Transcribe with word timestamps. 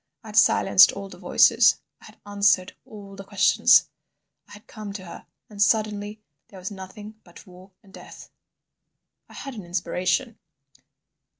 I 0.23 0.29
had 0.29 0.35
silenced 0.35 0.91
all 0.93 1.09
the 1.09 1.19
voices, 1.19 1.79
I 2.01 2.05
had 2.05 2.19
answered 2.25 2.75
all 2.85 3.15
the 3.15 3.23
questions—I 3.23 4.53
had 4.53 4.65
come 4.65 4.93
to 4.93 5.05
her. 5.05 5.27
And 5.47 5.61
suddenly 5.61 6.23
there 6.47 6.57
was 6.57 6.71
nothing 6.71 7.21
but 7.23 7.45
War 7.45 7.69
and 7.83 7.93
Death!" 7.93 8.31
I 9.29 9.35
had 9.35 9.53
an 9.53 9.63
inspiration. 9.63 10.39